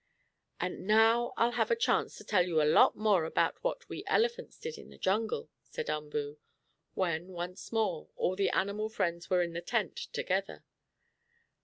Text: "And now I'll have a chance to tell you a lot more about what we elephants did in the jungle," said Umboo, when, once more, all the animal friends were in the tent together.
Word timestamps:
"And 0.59 0.87
now 0.87 1.31
I'll 1.37 1.51
have 1.51 1.69
a 1.69 1.75
chance 1.75 2.17
to 2.17 2.23
tell 2.23 2.43
you 2.47 2.59
a 2.59 2.65
lot 2.65 2.95
more 2.95 3.23
about 3.23 3.63
what 3.63 3.87
we 3.87 4.03
elephants 4.07 4.57
did 4.57 4.75
in 4.79 4.89
the 4.89 4.97
jungle," 4.97 5.47
said 5.61 5.91
Umboo, 5.91 6.39
when, 6.95 7.27
once 7.33 7.71
more, 7.71 8.09
all 8.15 8.35
the 8.35 8.49
animal 8.49 8.89
friends 8.89 9.29
were 9.29 9.43
in 9.43 9.53
the 9.53 9.61
tent 9.61 9.95
together. 10.11 10.63